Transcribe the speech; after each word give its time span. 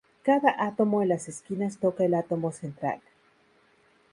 Cada 0.23 0.49
átomo 0.57 1.03
en 1.03 1.09
las 1.09 1.29
esquinas 1.29 1.77
toca 1.77 2.03
el 2.03 2.15
átomo 2.15 2.51
central. 2.51 3.01